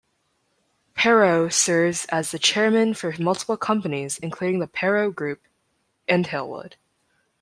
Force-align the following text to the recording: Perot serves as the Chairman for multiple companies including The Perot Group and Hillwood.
Perot 0.95 1.53
serves 1.53 2.05
as 2.05 2.31
the 2.31 2.39
Chairman 2.39 2.95
for 2.95 3.13
multiple 3.19 3.55
companies 3.55 4.17
including 4.17 4.57
The 4.57 4.65
Perot 4.67 5.13
Group 5.13 5.43
and 6.07 6.25
Hillwood. 6.25 6.73